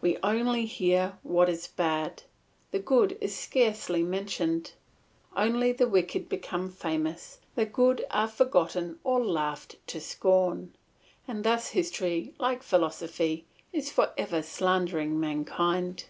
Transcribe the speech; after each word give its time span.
We 0.00 0.16
only 0.22 0.64
hear 0.64 1.18
what 1.22 1.50
is 1.50 1.66
bad; 1.66 2.22
the 2.70 2.78
good 2.78 3.18
is 3.20 3.36
scarcely 3.36 4.02
mentioned. 4.02 4.72
Only 5.36 5.72
the 5.72 5.86
wicked 5.86 6.30
become 6.30 6.70
famous, 6.72 7.36
the 7.54 7.66
good 7.66 8.02
are 8.10 8.28
forgotten 8.28 8.98
or 9.04 9.22
laughed 9.22 9.76
to 9.88 10.00
scorn, 10.00 10.74
and 11.28 11.44
thus 11.44 11.68
history, 11.68 12.32
like 12.38 12.62
philosophy, 12.62 13.44
is 13.74 13.92
for 13.92 14.12
ever 14.16 14.40
slandering 14.42 15.20
mankind. 15.20 16.04